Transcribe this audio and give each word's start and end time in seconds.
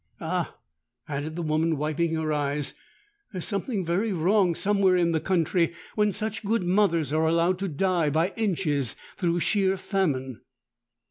Ah!' 0.19 0.57
added 1.07 1.35
the 1.35 1.43
woman, 1.43 1.77
wiping 1.77 2.15
her 2.15 2.33
eyes, 2.33 2.73
'there's 3.31 3.45
something 3.45 3.85
very 3.85 4.11
wrong 4.11 4.55
somewhere 4.55 4.95
in 4.97 5.11
the 5.11 5.19
country 5.19 5.73
when 5.93 6.11
such 6.11 6.43
good 6.43 6.63
mothers 6.63 7.13
are 7.13 7.27
allowed 7.27 7.59
to 7.59 7.67
die 7.67 8.09
by 8.09 8.29
inches 8.35 8.95
through 9.17 9.39
sheer 9.39 9.77
famine!' 9.77 10.41